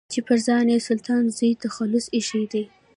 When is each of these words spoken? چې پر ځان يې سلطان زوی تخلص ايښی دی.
چې 0.13 0.19
پر 0.27 0.37
ځان 0.47 0.65
يې 0.73 0.79
سلطان 0.87 1.23
زوی 1.35 1.51
تخلص 1.65 2.05
ايښی 2.15 2.43
دی. 2.51 2.63